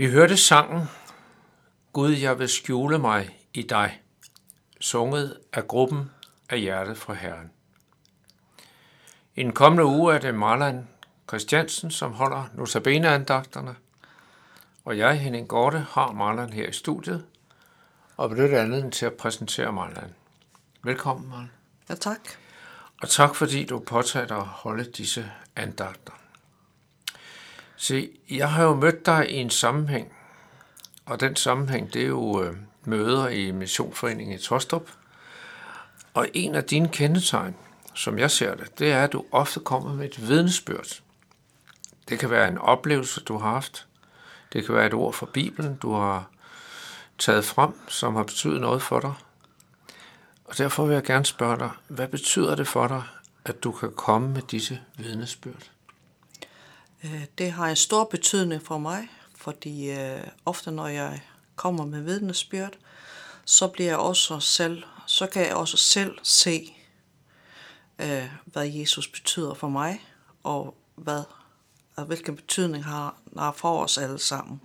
Vi 0.00 0.10
hørte 0.10 0.36
sangen 0.36 0.88
Gud, 1.92 2.10
jeg 2.10 2.38
vil 2.38 2.48
skjule 2.48 2.98
mig 2.98 3.38
i 3.54 3.62
dig, 3.62 4.00
sunget 4.80 5.38
af 5.52 5.68
gruppen 5.68 6.10
af 6.50 6.60
hjertet 6.60 6.98
fra 6.98 7.14
Herren. 7.14 7.50
I 9.34 9.42
den 9.42 9.52
kommende 9.52 9.84
uge 9.84 10.14
er 10.14 10.18
det 10.18 10.34
Marlan 10.34 10.88
Christiansen, 11.28 11.90
som 11.90 12.12
holder 12.12 12.44
notabene-andagterne, 12.54 13.74
og 14.84 14.98
jeg, 14.98 15.20
Henning 15.20 15.48
Gorte, 15.48 15.86
har 15.90 16.12
Marlan 16.12 16.52
her 16.52 16.68
i 16.68 16.72
studiet, 16.72 17.24
og 18.16 18.30
benytter 18.30 18.60
anledningen 18.60 18.92
til 18.92 19.06
at 19.06 19.14
præsentere 19.14 19.72
Marlan. 19.72 20.14
Velkommen, 20.82 21.28
Marlan. 21.28 21.50
Ja, 21.88 21.94
tak. 21.94 22.20
Og 23.02 23.08
tak, 23.08 23.34
fordi 23.34 23.64
du 23.64 23.78
påtager 23.78 24.26
dig 24.26 24.36
at 24.36 24.46
holde 24.46 24.84
disse 24.84 25.30
andagter. 25.56 26.19
Se, 27.82 28.10
jeg 28.30 28.52
har 28.52 28.64
jo 28.64 28.74
mødt 28.74 29.06
dig 29.06 29.30
i 29.30 29.36
en 29.36 29.50
sammenhæng, 29.50 30.12
og 31.06 31.20
den 31.20 31.36
sammenhæng, 31.36 31.92
det 31.92 32.02
er 32.02 32.06
jo 32.06 32.42
øh, 32.42 32.56
møder 32.84 33.28
i 33.28 33.50
Missionsforeningen 33.50 34.38
i 34.38 34.42
Tostrup. 34.42 34.90
Og 36.14 36.28
en 36.34 36.54
af 36.54 36.64
dine 36.64 36.88
kendetegn, 36.88 37.56
som 37.94 38.18
jeg 38.18 38.30
ser 38.30 38.54
det, 38.54 38.78
det 38.78 38.92
er, 38.92 39.04
at 39.04 39.12
du 39.12 39.24
ofte 39.32 39.60
kommer 39.60 39.94
med 39.94 40.04
et 40.06 40.28
vidnesbyrd. 40.28 41.00
Det 42.08 42.18
kan 42.18 42.30
være 42.30 42.48
en 42.48 42.58
oplevelse, 42.58 43.20
du 43.20 43.38
har 43.38 43.50
haft. 43.50 43.86
Det 44.52 44.66
kan 44.66 44.74
være 44.74 44.86
et 44.86 44.94
ord 44.94 45.12
fra 45.12 45.26
Bibelen, 45.32 45.76
du 45.76 45.92
har 45.92 46.30
taget 47.18 47.44
frem, 47.44 47.88
som 47.88 48.16
har 48.16 48.22
betydet 48.22 48.60
noget 48.60 48.82
for 48.82 49.00
dig. 49.00 49.14
Og 50.44 50.58
derfor 50.58 50.86
vil 50.86 50.94
jeg 50.94 51.02
gerne 51.02 51.26
spørge 51.26 51.58
dig, 51.58 51.70
hvad 51.88 52.08
betyder 52.08 52.54
det 52.54 52.68
for 52.68 52.88
dig, 52.88 53.02
at 53.44 53.64
du 53.64 53.72
kan 53.72 53.92
komme 53.92 54.28
med 54.28 54.42
disse 54.42 54.80
vidnesbyrd? 54.96 55.70
Øh, 57.04 57.24
det 57.38 57.52
har 57.52 57.66
en 57.66 57.76
stor 57.76 58.04
betydning 58.04 58.62
for 58.62 58.78
mig, 58.78 59.08
fordi 59.36 59.90
øh, 59.90 60.26
ofte 60.44 60.70
når 60.70 60.86
jeg 60.86 61.20
kommer 61.56 61.84
med 61.84 62.02
vidnesbyrd, 62.02 62.78
så 63.44 63.68
bliver 63.68 63.90
jeg 63.90 63.98
også 63.98 64.40
selv, 64.40 64.82
så 65.06 65.26
kan 65.26 65.46
jeg 65.46 65.54
også 65.54 65.76
selv 65.76 66.18
se, 66.22 66.76
øh, 67.98 68.30
hvad 68.44 68.66
Jesus 68.66 69.08
betyder 69.08 69.54
for 69.54 69.68
mig, 69.68 70.06
og 70.42 70.74
hvad, 70.94 71.22
og 71.96 72.04
hvilken 72.04 72.36
betydning 72.36 72.84
har, 72.84 73.14
har 73.38 73.52
for 73.52 73.84
os 73.84 73.98
alle 73.98 74.18
sammen. 74.18 74.60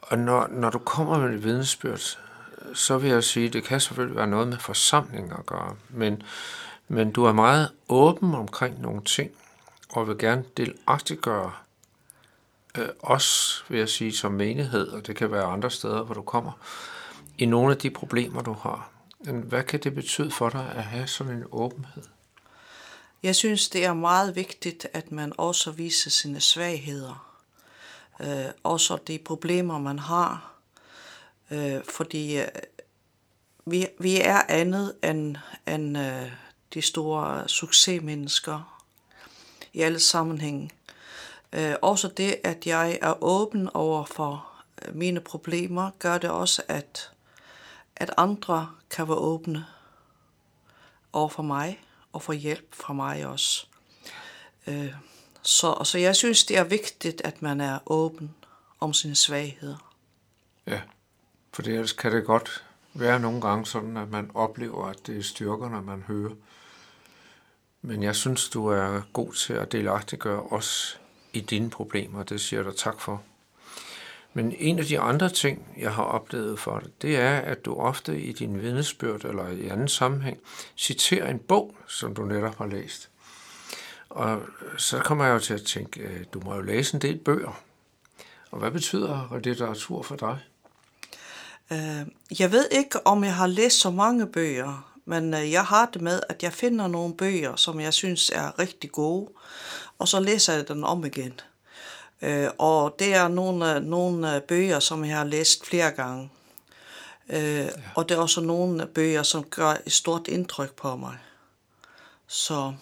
Og 0.00 0.18
når, 0.18 0.46
når 0.46 0.70
du 0.70 0.78
kommer 0.78 1.18
med 1.18 1.34
et 1.34 1.44
vidnesbyrd, 1.44 2.18
så 2.74 2.98
vil 2.98 3.10
jeg 3.10 3.24
sige, 3.24 3.48
det 3.48 3.64
kan 3.64 3.80
selvfølgelig 3.80 4.16
være 4.16 4.26
noget 4.26 4.48
med 4.48 4.58
forsamling 4.58 5.32
at 5.38 5.46
gøre, 5.46 5.76
men, 5.88 6.22
men 6.88 7.12
du 7.12 7.24
er 7.24 7.32
meget 7.32 7.70
åben 7.88 8.34
omkring 8.34 8.80
nogle 8.80 9.04
ting, 9.04 9.30
og 9.88 10.08
vil 10.08 10.18
gerne 10.18 10.44
delagtiggøre 10.56 11.52
øh, 12.78 12.88
os, 13.00 13.64
vil 13.68 13.78
jeg 13.78 13.88
sige, 13.88 14.16
som 14.16 14.32
menighed, 14.32 14.88
og 14.88 15.06
det 15.06 15.16
kan 15.16 15.32
være 15.32 15.44
andre 15.44 15.70
steder, 15.70 16.02
hvor 16.02 16.14
du 16.14 16.22
kommer, 16.22 16.52
i 17.38 17.46
nogle 17.46 17.72
af 17.72 17.78
de 17.78 17.90
problemer, 17.90 18.42
du 18.42 18.52
har. 18.52 18.90
Men 19.20 19.40
hvad 19.40 19.62
kan 19.62 19.80
det 19.80 19.94
betyde 19.94 20.30
for 20.30 20.48
dig 20.48 20.72
at 20.76 20.84
have 20.84 21.06
sådan 21.06 21.32
en 21.32 21.44
åbenhed? 21.52 22.02
Jeg 23.22 23.36
synes, 23.36 23.68
det 23.68 23.84
er 23.84 23.94
meget 23.94 24.36
vigtigt, 24.36 24.86
at 24.92 25.12
man 25.12 25.32
også 25.38 25.70
viser 25.70 26.10
sine 26.10 26.40
svagheder. 26.40 27.34
Øh, 28.20 28.44
også 28.62 28.98
de 29.06 29.18
problemer, 29.24 29.78
man 29.78 29.98
har. 29.98 30.54
Øh, 31.50 31.80
fordi 31.88 32.38
øh, 32.40 32.46
vi, 33.66 33.86
vi 33.98 34.20
er 34.20 34.42
andet 34.48 34.94
end, 35.02 35.36
end 35.66 35.98
øh, 35.98 36.32
de 36.74 36.82
store 36.82 37.48
succesmennesker 37.48 38.80
i 39.72 39.80
alle 39.80 40.00
sammenhænge. 40.00 40.70
Øh, 41.52 41.74
også 41.82 42.08
det, 42.08 42.36
at 42.44 42.66
jeg 42.66 42.98
er 43.02 43.24
åben 43.24 43.68
over 43.74 44.04
for 44.04 44.48
øh, 44.82 44.96
mine 44.96 45.20
problemer, 45.20 45.90
gør 45.98 46.18
det 46.18 46.30
også, 46.30 46.62
at, 46.68 47.10
at 47.96 48.10
andre 48.16 48.70
kan 48.90 49.08
være 49.08 49.16
åbne 49.16 49.66
over 51.12 51.28
for 51.28 51.42
mig 51.42 51.84
og 52.12 52.22
få 52.22 52.32
hjælp 52.32 52.74
fra 52.74 52.92
mig 52.92 53.26
også. 53.26 53.66
Øh, 54.66 54.94
så, 55.42 55.82
så 55.84 55.98
jeg 55.98 56.16
synes, 56.16 56.44
det 56.44 56.58
er 56.58 56.64
vigtigt, 56.64 57.20
at 57.24 57.42
man 57.42 57.60
er 57.60 57.78
åben 57.86 58.34
om 58.80 58.92
sine 58.92 59.14
svagheder. 59.14 59.92
Ja, 60.66 60.80
for 61.52 61.62
ellers 61.62 61.92
kan 61.92 62.12
det 62.12 62.26
godt 62.26 62.64
være 62.94 63.20
nogle 63.20 63.40
gange 63.40 63.66
sådan, 63.66 63.96
at 63.96 64.10
man 64.10 64.30
oplever, 64.34 64.86
at 64.86 65.06
det 65.06 65.18
er 65.18 65.22
styrker, 65.22 65.68
når 65.68 65.80
man 65.80 66.02
hører. 66.02 66.34
Men 67.86 68.02
jeg 68.02 68.16
synes, 68.16 68.48
du 68.48 68.66
er 68.66 69.02
god 69.12 69.32
til 69.32 69.52
at 69.52 69.72
delagtiggøre 69.72 70.42
os 70.42 71.00
i 71.32 71.40
dine 71.40 71.70
problemer. 71.70 72.22
Det 72.22 72.40
siger 72.40 72.60
jeg 72.60 72.72
dig 72.72 72.76
tak 72.76 73.00
for. 73.00 73.22
Men 74.34 74.54
en 74.58 74.78
af 74.78 74.84
de 74.84 75.00
andre 75.00 75.28
ting, 75.28 75.68
jeg 75.78 75.92
har 75.92 76.02
oplevet 76.02 76.58
for 76.58 76.78
dig, 76.78 76.90
det 77.02 77.16
er, 77.16 77.38
at 77.38 77.64
du 77.64 77.74
ofte 77.74 78.20
i 78.20 78.32
din 78.32 78.62
vidnesbyrd 78.62 79.24
eller 79.24 79.48
i 79.48 79.68
anden 79.68 79.88
sammenhæng 79.88 80.38
citerer 80.76 81.30
en 81.30 81.38
bog, 81.38 81.76
som 81.86 82.14
du 82.14 82.24
netop 82.24 82.58
har 82.58 82.66
læst. 82.66 83.10
Og 84.08 84.42
så 84.78 84.98
kommer 84.98 85.24
jeg 85.24 85.34
jo 85.34 85.38
til 85.38 85.54
at 85.54 85.62
tænke, 85.62 86.00
øh, 86.00 86.24
du 86.34 86.40
må 86.40 86.54
jo 86.54 86.60
læse 86.60 86.94
en 86.94 87.00
del 87.00 87.18
bøger. 87.18 87.60
Og 88.50 88.58
hvad 88.58 88.70
betyder 88.70 89.38
litteratur 89.44 90.02
for 90.02 90.16
dig? 90.16 90.38
Øh, 91.72 92.06
jeg 92.40 92.52
ved 92.52 92.68
ikke, 92.70 93.06
om 93.06 93.24
jeg 93.24 93.34
har 93.34 93.46
læst 93.46 93.80
så 93.80 93.90
mange 93.90 94.26
bøger, 94.26 94.93
men 95.04 95.34
øh, 95.34 95.52
jeg 95.52 95.64
har 95.64 95.86
det 95.92 96.02
med, 96.02 96.20
at 96.28 96.42
jeg 96.42 96.52
finder 96.52 96.86
nogle 96.86 97.14
bøger, 97.14 97.56
som 97.56 97.80
jeg 97.80 97.94
synes 97.94 98.30
er 98.30 98.58
rigtig 98.58 98.92
gode, 98.92 99.30
og 99.98 100.08
så 100.08 100.20
læser 100.20 100.52
jeg 100.52 100.68
den 100.68 100.84
om 100.84 101.04
igen. 101.04 101.40
Og 102.58 102.96
det 102.98 103.14
er 103.14 103.28
nogle, 103.28 103.80
nogle 103.80 104.40
bøger, 104.48 104.80
som 104.80 105.04
jeg 105.04 105.16
har 105.16 105.24
læst 105.24 105.66
flere 105.66 105.90
gange. 105.90 106.30
Ja. 107.28 107.68
Og 107.94 108.08
det 108.08 108.14
er 108.14 108.18
også 108.18 108.40
nogle 108.40 108.86
bøger, 108.86 109.22
som 109.22 109.44
gør 109.44 109.74
et 109.86 109.92
stort 109.92 110.28
indtryk 110.28 110.72
på 110.72 110.96
mig. 110.96 111.18
Så 112.26 112.72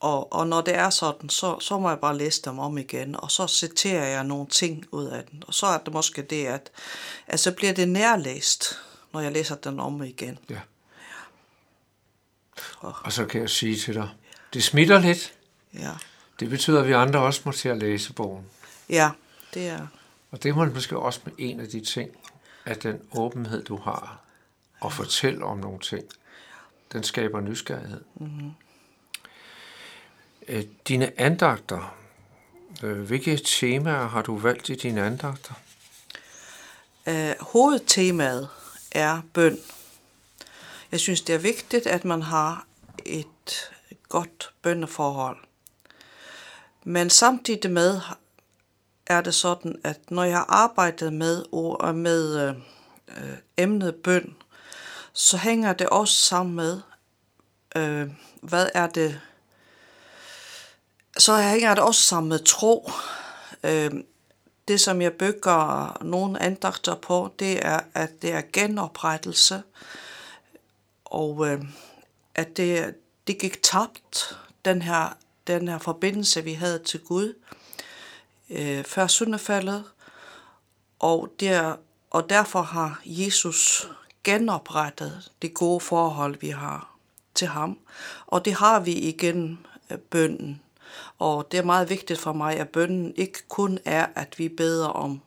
og, 0.00 0.32
og 0.32 0.46
når 0.46 0.60
det 0.60 0.74
er 0.74 0.90
sådan, 0.90 1.28
så, 1.28 1.60
så 1.60 1.78
må 1.78 1.88
jeg 1.88 1.98
bare 1.98 2.16
læse 2.16 2.42
dem 2.42 2.58
om 2.58 2.78
igen, 2.78 3.20
og 3.20 3.30
så 3.30 3.46
citerer 3.46 4.06
jeg 4.06 4.24
nogle 4.24 4.46
ting 4.46 4.84
ud 4.92 5.06
af 5.06 5.24
den. 5.24 5.42
Og 5.46 5.54
så 5.54 5.66
er 5.66 5.78
det 5.78 5.92
måske 5.92 6.22
det, 6.22 6.46
at, 6.46 6.70
at 7.26 7.40
så 7.40 7.52
bliver 7.52 7.72
det 7.72 7.88
nærlæst, 7.88 8.78
når 9.12 9.20
jeg 9.20 9.32
læser 9.32 9.54
den 9.54 9.80
om 9.80 10.02
igen. 10.02 10.38
Ja. 10.50 10.60
Og, 12.80 12.94
og 13.04 13.12
så 13.12 13.26
kan 13.26 13.40
jeg 13.40 13.50
sige 13.50 13.76
til 13.76 13.94
dig, 13.94 14.08
det 14.52 14.64
smitter 14.64 14.98
lidt. 14.98 15.34
Ja. 15.74 15.92
Det 16.40 16.50
betyder, 16.50 16.80
at 16.80 16.88
vi 16.88 16.92
andre 16.92 17.20
også 17.20 17.42
må 17.44 17.52
til 17.52 17.68
at 17.68 17.78
læse 17.78 18.12
bogen. 18.12 18.44
Ja, 18.88 19.10
det 19.54 19.68
er. 19.68 19.86
Og 20.30 20.42
det 20.42 20.54
må 20.54 20.64
måske 20.64 20.98
også 20.98 21.20
med 21.24 21.32
en 21.38 21.60
af 21.60 21.68
de 21.68 21.80
ting, 21.80 22.10
at 22.64 22.82
den 22.82 23.00
åbenhed, 23.12 23.64
du 23.64 23.76
har, 23.76 24.20
og 24.80 24.92
fortælle 24.92 25.44
om 25.44 25.58
nogle 25.58 25.78
ting, 25.78 26.04
den 26.92 27.02
skaber 27.02 27.40
nysgerrighed. 27.40 28.00
Mm-hmm. 28.14 28.50
Øh, 30.48 30.64
dine 30.88 31.20
andagter, 31.20 31.96
øh, 32.82 33.00
hvilke 33.00 33.40
temaer 33.44 34.08
har 34.08 34.22
du 34.22 34.36
valgt 34.36 34.68
i 34.68 34.74
dine 34.74 35.02
andagter? 35.02 35.54
Uh, 37.06 37.30
hovedtemaet 37.40 38.48
er 38.92 39.20
bøn. 39.32 39.58
Jeg 40.92 41.00
synes, 41.00 41.20
det 41.20 41.34
er 41.34 41.38
vigtigt, 41.38 41.86
at 41.86 42.04
man 42.04 42.22
har 42.22 42.66
et 43.08 43.70
godt 44.08 44.52
bønneforhold. 44.62 45.36
Men 46.84 47.10
samtidig 47.10 47.70
med 47.70 48.00
er 49.06 49.20
det 49.20 49.34
sådan, 49.34 49.80
at 49.84 50.10
når 50.10 50.24
jeg 50.24 50.36
har 50.36 50.46
arbejdet 50.48 51.12
med, 51.12 51.44
ord, 51.52 51.88
øh, 51.88 51.94
med 51.94 52.54
øh, 53.08 53.36
emnet 53.56 53.94
bøn, 53.94 54.36
så 55.12 55.36
hænger 55.36 55.72
det 55.72 55.88
også 55.88 56.14
sammen 56.16 56.56
med, 56.56 56.80
øh, 57.76 58.08
hvad 58.42 58.68
er 58.74 58.86
det 58.86 59.20
så 61.18 61.36
hænger 61.36 61.74
det 61.74 61.84
også 61.84 62.02
sammen 62.02 62.28
med 62.28 62.38
tro. 62.38 62.90
Øh, 63.64 63.90
det, 64.68 64.80
som 64.80 65.02
jeg 65.02 65.12
bygger 65.12 65.98
nogle 66.04 66.42
andagter 66.42 66.94
på, 66.94 67.30
det 67.38 67.66
er, 67.66 67.80
at 67.94 68.22
det 68.22 68.32
er 68.32 68.42
genoprettelse, 68.52 69.62
og 71.04 71.48
øh, 71.48 71.64
at 72.38 72.56
det, 72.56 72.94
det 73.26 73.38
gik 73.38 73.62
tabt, 73.62 74.38
den 74.64 74.82
her, 74.82 75.16
den 75.46 75.68
her 75.68 75.78
forbindelse, 75.78 76.44
vi 76.44 76.52
havde 76.52 76.78
til 76.78 77.00
Gud, 77.00 77.34
øh, 78.50 78.84
før 78.84 79.06
syndefaldet, 79.06 79.84
og, 80.98 81.28
der, 81.40 81.76
og 82.10 82.30
derfor 82.30 82.62
har 82.62 83.00
Jesus 83.04 83.88
genoprettet 84.24 85.32
det 85.42 85.54
gode 85.54 85.80
forhold, 85.80 86.36
vi 86.40 86.48
har 86.48 86.96
til 87.34 87.48
ham, 87.48 87.78
og 88.26 88.44
det 88.44 88.54
har 88.54 88.80
vi 88.80 88.92
igen 88.92 89.66
øh, 89.90 89.98
bønden. 89.98 90.62
Og 91.18 91.52
det 91.52 91.58
er 91.58 91.64
meget 91.64 91.90
vigtigt 91.90 92.20
for 92.20 92.32
mig, 92.32 92.56
at 92.56 92.68
bønnen 92.68 93.14
ikke 93.16 93.48
kun 93.48 93.78
er, 93.84 94.06
at 94.14 94.38
vi 94.38 94.48
beder 94.48 94.88
om, 94.88 95.20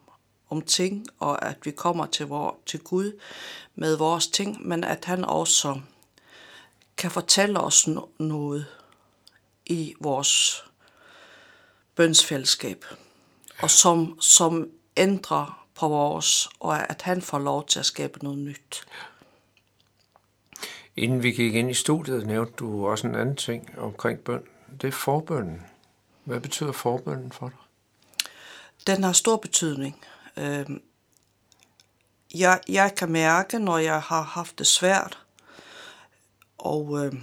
om 0.49 0.61
ting, 0.61 1.07
og 1.19 1.45
at 1.45 1.57
vi 1.63 1.71
kommer 1.71 2.05
til, 2.05 2.27
vor, 2.27 2.57
til 2.65 2.79
Gud 2.79 3.19
med 3.75 3.95
vores 3.95 4.27
ting, 4.27 4.67
men 4.67 4.83
at 4.83 5.05
han 5.05 5.25
også 5.25 5.79
kan 6.97 7.11
fortælle 7.11 7.59
os 7.59 7.87
noget 8.19 8.65
i 9.65 9.93
vores 9.99 10.63
bønsfællesskab, 11.95 12.85
og 13.61 13.69
som, 13.69 14.17
som 14.21 14.69
ændrer 14.97 15.67
på 15.75 15.87
vores, 15.87 16.49
og 16.59 16.89
at 16.89 17.01
han 17.01 17.21
får 17.21 17.39
lov 17.39 17.67
til 17.67 17.79
at 17.79 17.85
skabe 17.85 18.23
noget 18.23 18.39
nyt. 18.39 18.85
Inden 20.95 21.23
vi 21.23 21.31
gik 21.31 21.55
ind 21.55 21.71
i 21.71 21.73
studiet, 21.73 22.27
nævnte 22.27 22.53
du 22.53 22.87
også 22.87 23.07
en 23.07 23.15
anden 23.15 23.35
ting 23.35 23.79
omkring 23.79 24.19
bøn. 24.19 24.43
Det 24.81 24.87
er 24.87 24.91
forbønnen. 24.91 25.61
Hvad 26.23 26.39
betyder 26.39 26.71
forbønnen 26.71 27.31
for 27.31 27.49
dig? 27.49 27.57
Den 28.87 29.03
har 29.03 29.13
stor 29.13 29.37
betydning. 29.37 30.05
Øhm, 30.37 30.81
jeg, 32.35 32.59
jeg 32.67 32.95
kan 32.95 33.11
mærke, 33.11 33.59
når 33.59 33.77
jeg 33.77 34.01
har 34.01 34.21
haft 34.21 34.59
det 34.59 34.67
svært, 34.67 35.19
og, 36.61 37.05
øh, 37.05 37.13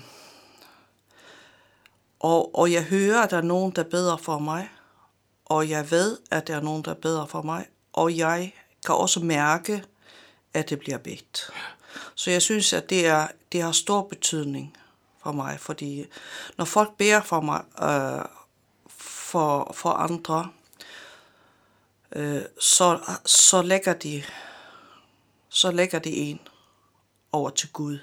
og, 2.20 2.58
og 2.58 2.72
jeg 2.72 2.84
hører, 2.84 3.22
at 3.22 3.30
der 3.30 3.36
er 3.36 3.42
nogen, 3.42 3.72
der 3.76 3.84
er 3.84 3.88
bedre 3.88 4.18
for 4.18 4.38
mig, 4.38 4.68
og 5.44 5.68
jeg 5.68 5.90
ved, 5.90 6.18
at 6.30 6.46
der 6.46 6.56
er 6.56 6.60
nogen, 6.60 6.84
der 6.84 6.90
er 6.90 6.94
bedre 6.94 7.28
for 7.28 7.42
mig, 7.42 7.66
og 7.92 8.16
jeg 8.16 8.52
kan 8.86 8.94
også 8.94 9.20
mærke, 9.20 9.84
at 10.54 10.70
det 10.70 10.78
bliver 10.78 10.98
bedt. 10.98 11.50
Så 12.14 12.30
jeg 12.30 12.42
synes, 12.42 12.72
at 12.72 12.90
det, 12.90 13.06
er, 13.06 13.26
det 13.52 13.62
har 13.62 13.72
stor 13.72 14.02
betydning 14.02 14.76
for 15.22 15.32
mig, 15.32 15.60
fordi 15.60 16.06
når 16.58 16.64
folk 16.64 16.96
beder 16.96 17.22
for 17.22 17.40
mig, 17.40 17.64
øh, 17.82 18.24
for, 18.98 19.72
for 19.74 19.90
andre, 19.90 20.48
øh, 22.12 22.42
så, 22.60 23.18
så 23.26 23.62
lægger 23.62 23.92
de 23.92 24.22
så 25.48 25.70
lægger 25.70 25.98
de 25.98 26.10
en 26.10 26.40
over 27.32 27.50
til 27.50 27.72
Gud, 27.72 27.98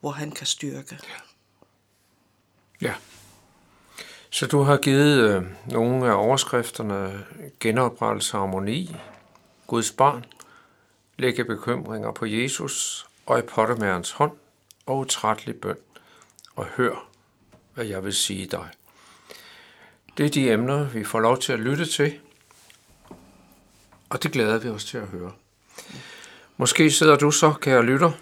hvor 0.00 0.10
han 0.10 0.30
kan 0.30 0.46
styrke. 0.46 0.98
Ja. 1.08 2.86
ja. 2.88 2.94
Så 4.30 4.46
du 4.46 4.62
har 4.62 4.76
givet 4.76 5.30
øh, 5.30 5.42
nogle 5.66 6.06
af 6.06 6.14
overskrifterne 6.14 7.26
genoprettelse 7.60 8.36
harmoni, 8.36 8.96
Guds 9.66 9.92
barn, 9.92 10.24
lægge 11.18 11.44
bekymringer 11.44 12.12
på 12.12 12.26
Jesus 12.26 13.06
og 13.26 13.38
i 13.38 13.42
pottemærens 13.42 14.10
hånd 14.10 14.32
og 14.86 14.98
utrættelig 14.98 15.56
bøn, 15.56 15.76
og 16.56 16.64
hør, 16.64 17.08
hvad 17.74 17.84
jeg 17.84 18.04
vil 18.04 18.14
sige 18.14 18.46
dig. 18.46 18.68
Det 20.16 20.26
er 20.26 20.30
de 20.30 20.50
emner, 20.50 20.84
vi 20.84 21.04
får 21.04 21.20
lov 21.20 21.38
til 21.38 21.52
at 21.52 21.60
lytte 21.60 21.86
til, 21.86 22.18
og 24.08 24.22
det 24.22 24.32
glæder 24.32 24.58
vi 24.58 24.68
os 24.68 24.84
til 24.84 24.98
at 24.98 25.06
høre. 25.06 25.32
Måske 26.56 26.90
sidder 26.90 27.16
du 27.16 27.30
så, 27.30 27.52
kære 27.52 27.82
lytter, 27.82 28.12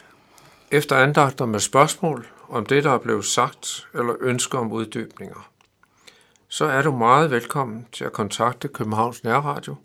efter 0.71 0.97
andagter 0.97 1.47
med 1.47 1.61
spørgsmål 1.61 2.27
om 2.49 2.67
det, 2.67 2.85
der 2.85 2.91
er 2.91 2.99
blevet 2.99 3.25
sagt, 3.25 3.89
eller 3.95 4.15
ønsker 4.21 4.59
om 4.59 4.73
uddybninger. 4.73 5.51
Så 6.49 6.65
er 6.65 6.83
du 6.83 6.93
meget 6.93 7.31
velkommen 7.31 7.87
til 7.93 8.05
at 8.05 8.13
kontakte 8.13 8.69
Københavns 8.69 9.25
Nærradio. 9.25 9.77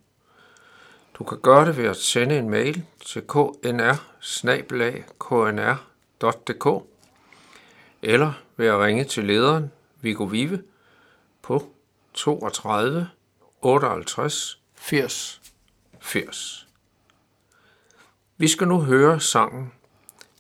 Du 1.14 1.24
kan 1.24 1.38
gøre 1.38 1.66
det 1.66 1.78
ved 1.78 1.86
at 1.86 1.98
sende 1.98 2.38
en 2.38 2.50
mail 2.50 2.86
til 3.06 3.22
knr 3.22 3.96
knr.dk 5.20 6.84
eller 8.02 8.34
ved 8.58 8.68
at 8.68 8.80
ringe 8.80 9.04
til 9.04 9.24
lederen 9.24 9.72
Viggo 10.02 10.24
Vive 10.24 10.64
på 11.42 11.74
32 12.14 13.10
58 13.62 14.60
80 14.76 15.42
80. 16.00 16.68
Vi 18.38 18.48
skal 18.48 18.68
nu 18.68 18.82
høre 18.82 19.20
sangen 19.20 19.72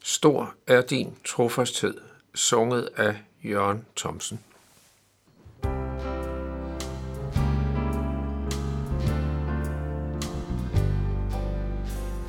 Stor 0.05 0.53
er 0.67 0.81
din 0.81 1.13
trofasthed, 1.25 1.93
sunget 2.35 2.89
af 2.95 3.15
Jørgen 3.43 3.85
Thomsen. 3.95 4.39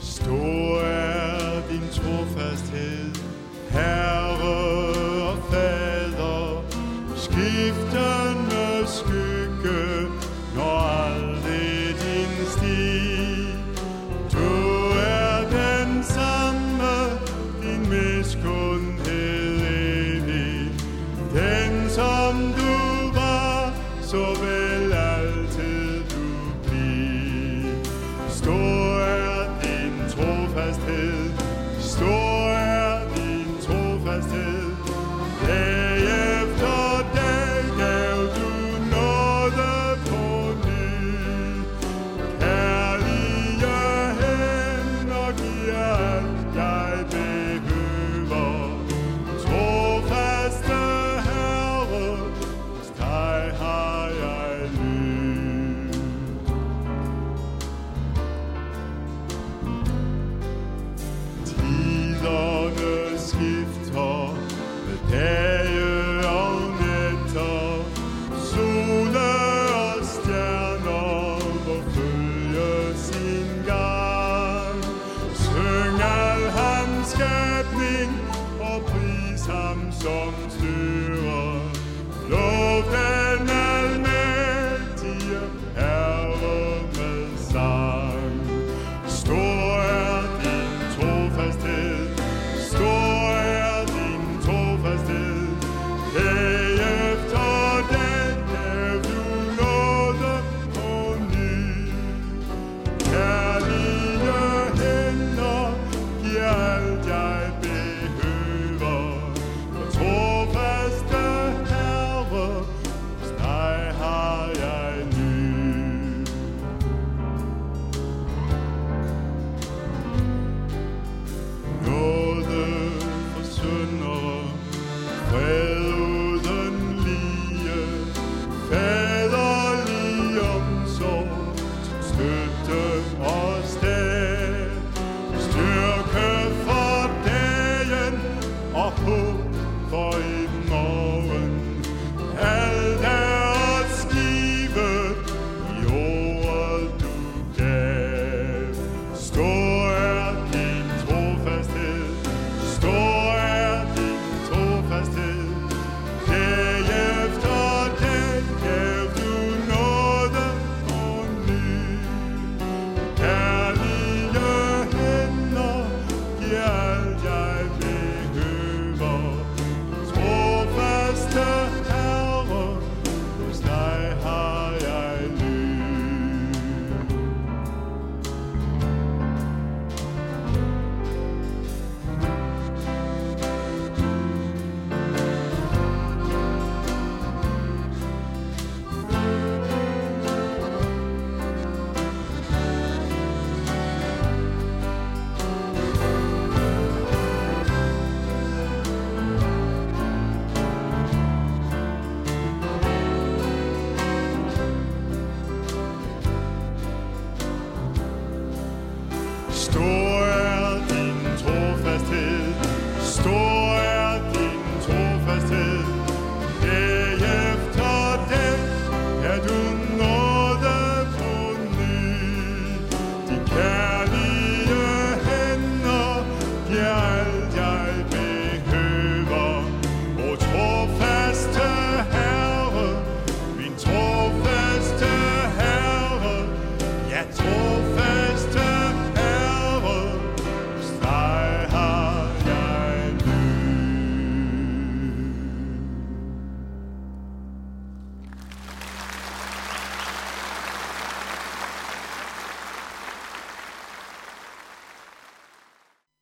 Stor 0.01 0.81
er 0.81 1.69
din 1.69 1.89
trofasthed, 1.93 3.15
Herre 3.71 5.29
og 5.29 5.39
Fader, 5.51 6.65
skiftende 7.17 8.87
skyld. 8.87 9.24